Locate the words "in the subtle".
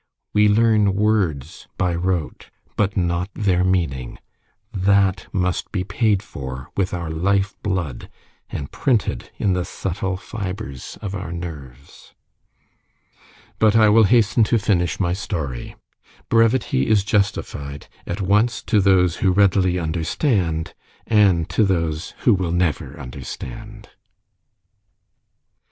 9.37-10.17